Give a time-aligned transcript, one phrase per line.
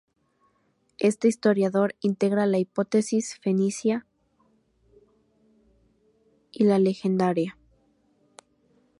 [0.97, 4.07] Este historiador integra la hipótesis fenicia
[6.51, 7.55] y la legendaria.